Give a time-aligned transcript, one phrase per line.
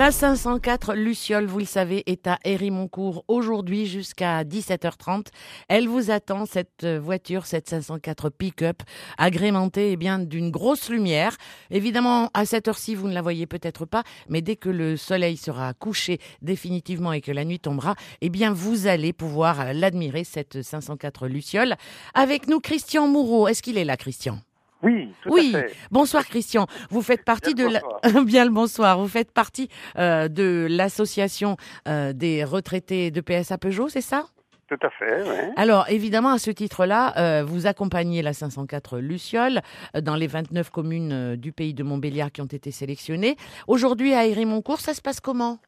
[0.00, 5.26] La 504 Luciole, vous le savez, est à Hérimoncourt aujourd'hui jusqu'à 17h30.
[5.68, 8.82] Elle vous attend, cette voiture, cette 504 pick-up,
[9.18, 11.36] agrémentée eh bien d'une grosse lumière.
[11.70, 15.36] Évidemment, à cette heure-ci, vous ne la voyez peut-être pas, mais dès que le soleil
[15.36, 20.62] sera couché définitivement et que la nuit tombera, eh bien, vous allez pouvoir l'admirer, cette
[20.62, 21.76] 504 Luciole.
[22.14, 23.48] Avec nous, Christian Moureau.
[23.48, 24.38] Est-ce qu'il est là, Christian?
[24.82, 25.52] Oui, tout oui.
[25.54, 25.76] à fait.
[25.90, 26.66] Bonsoir Christian.
[26.90, 28.20] Vous faites partie Bien de la...
[28.24, 28.98] bien le bonsoir.
[28.98, 31.56] Vous faites partie euh, de l'association
[31.86, 34.24] euh, des retraités de PSA Peugeot, c'est ça?
[34.70, 35.52] Tout à fait, oui.
[35.56, 39.62] Alors évidemment à ce titre-là, euh, vous accompagnez la 504 Luciole
[39.96, 43.34] euh, dans les 29 communes euh, du pays de Montbéliard qui ont été sélectionnées.
[43.66, 45.58] Aujourd'hui à Hérimoncourt, ça se passe comment?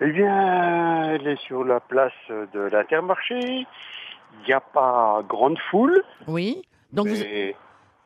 [0.00, 3.38] Eh bien, elle est sur la place de l'Intermarché.
[3.38, 6.02] Il n'y a pas grande foule.
[6.26, 6.62] Oui.
[6.94, 7.22] Donc vous...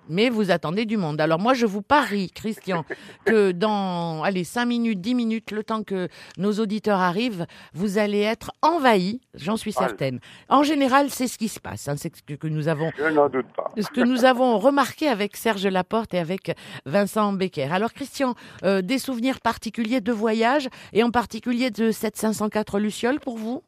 [0.08, 1.20] mais vous attendez du monde.
[1.20, 2.84] Alors moi, je vous parie, Christian,
[3.24, 8.20] que dans, allez, 5 minutes, 10 minutes, le temps que nos auditeurs arrivent, vous allez
[8.20, 10.20] être envahis, j'en suis certaine.
[10.48, 11.88] En général, c'est ce qui se passe.
[11.88, 13.68] hein, c'est ce que, que nous avons je n'en doute pas.
[13.76, 17.72] ce que nous avons remarqué avec Serge Laporte et avec Vincent Becker.
[17.72, 23.20] Alors Christian, euh, des souvenirs particuliers de voyage et en particulier de cette 504 Luciole
[23.20, 23.62] pour vous?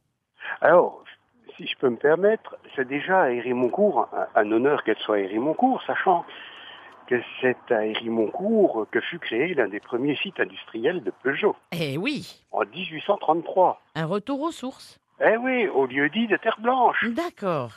[0.60, 1.02] Alors,
[1.56, 5.82] si je peux me permettre, c'est déjà à Hérimoncourt, un, honneur qu'elle soit à Hérimoncourt,
[5.86, 6.24] sachant
[7.06, 11.96] que c'est à Hérimoncourt que fut créé l'un des premiers sites industriels de Peugeot, Eh
[11.96, 13.80] oui, en 1833.
[13.94, 14.98] un retour aux sources.
[15.20, 17.04] Eh oui, au lieu dit de Terre Blanche.
[17.10, 17.70] D'accord.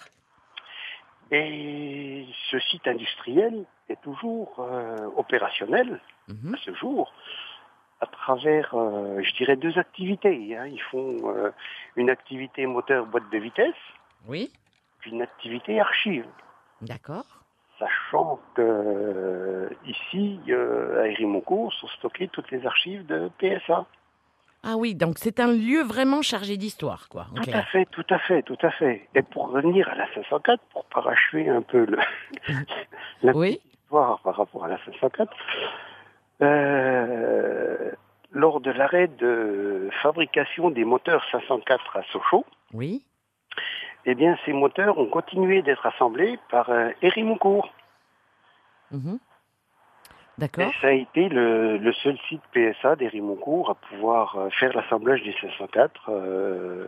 [1.32, 6.54] Et ce site industriel est toujours euh, opérationnel Mhm.
[6.54, 7.12] à ce jour
[8.02, 10.56] à travers, euh, je dirais, deux activités.
[10.58, 10.68] hein.
[10.68, 11.52] Ils font euh,
[11.96, 13.76] une activité moteur boîte de vitesse,
[14.28, 14.52] Oui,
[15.00, 16.26] puis une activité archive.
[16.82, 17.26] d'accord.
[17.78, 20.40] Sachant que euh, ici,
[21.02, 23.86] à Hérimoncourt, sont stockées toutes les archives de PSA.
[24.64, 27.28] Ah oui, donc c'est un lieu vraiment chargé d'histoire, quoi.
[27.32, 29.08] en Tout à fait, tout à fait, tout à fait.
[29.16, 31.98] Et pour revenir à la 504, pour parachever un peu le,
[33.24, 35.34] la Oui, histoire par rapport à la 504,
[36.42, 36.46] euh,
[38.60, 43.04] lors de l'arrêt de fabrication des moteurs 504 à Sochaux, oui.
[44.06, 47.70] eh bien, ces moteurs ont continué d'être assemblés par euh, Hérimoncourt.
[48.92, 49.20] mhm.
[50.38, 50.72] Et D'accord.
[50.82, 55.36] ça a été le, le seul site PSA d'Hérimoncourt à pouvoir euh, faire l'assemblage des
[55.42, 56.88] 504 euh,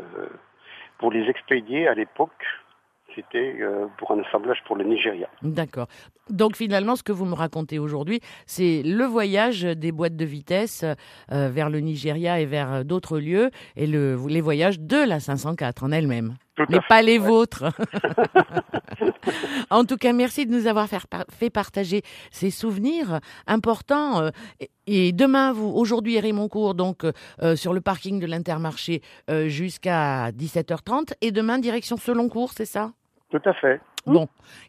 [0.98, 2.46] pour les expédier à l'époque.
[3.16, 5.28] C'était euh, pour un assemblage pour le Nigeria.
[5.42, 5.88] D'accord.
[6.30, 10.86] Donc finalement, ce que vous me racontez aujourd'hui, c'est le voyage des boîtes de vitesse
[11.32, 15.20] euh, vers le Nigeria et vers euh, d'autres lieux, et le, les voyages de la
[15.20, 16.36] 504 en elle-même.
[16.70, 16.82] Mais fait.
[16.88, 17.64] pas les vôtres.
[19.70, 22.02] en tout cas, merci de nous avoir fait, partager
[22.32, 24.30] ces souvenirs importants.
[24.88, 27.12] et- demain, vous, aujourd'hui, Hérimoncourt, donc euh,
[27.42, 32.92] euh, sur le parking de l'Intermarché euh, jusqu'à 17h30, et demain, direction Seloncourt, c'est ça?
[33.31, 33.80] Tout à fait.
[34.06, 34.28] Bon,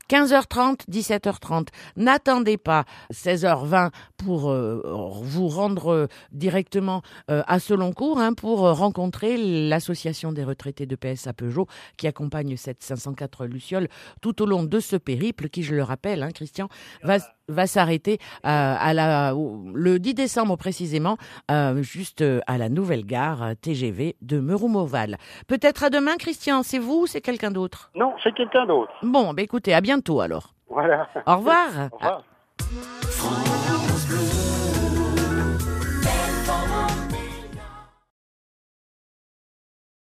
[0.08, 1.68] 15h30, 17h30.
[1.96, 4.82] N'attendez pas 16h20 pour euh,
[5.22, 10.96] vous rendre euh, directement euh, à Seloncourt hein, pour euh, rencontrer l'association des retraités de
[10.96, 13.88] PSA Peugeot qui accompagne cette 504 Luciole
[14.20, 16.68] tout au long de ce périple qui, je le rappelle, hein, Christian,
[17.02, 17.18] va,
[17.52, 21.16] va s'arrêter euh, à la, le 10 décembre précisément,
[21.50, 25.16] euh, juste euh, à la nouvelle gare TGV de Meroumoval.
[25.46, 27.90] Peut-être à demain, Christian, c'est vous ou c'est quelqu'un d'autre?
[27.94, 28.92] Non, c'est quelqu'un d'autre.
[29.02, 30.54] Bon, bah écoutez, à bientôt alors.
[30.68, 31.08] Voilà.
[31.26, 31.68] Au revoir.
[31.92, 32.22] Au revoir.